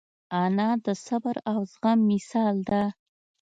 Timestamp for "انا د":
0.43-0.87